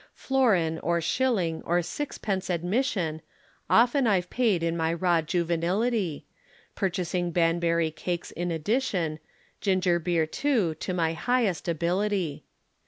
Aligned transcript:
Florin, 0.15 0.79
or 0.79 0.99
shilling, 0.99 1.61
or 1.63 1.83
sixpence 1.83 2.49
admission, 2.49 3.21
Often 3.69 4.07
I've 4.07 4.31
paid 4.31 4.63
in 4.63 4.75
my 4.75 4.91
raw 4.91 5.21
juvenility, 5.21 6.25
Purchasing 6.73 7.29
Banbury 7.29 7.91
cakes 7.91 8.31
in 8.31 8.49
addition, 8.49 9.19
Ginger 9.59 9.99
beer, 9.99 10.25
too, 10.25 10.73
to 10.73 10.91
my 10.95 11.13
highest 11.13 11.67
ability. 11.67 12.45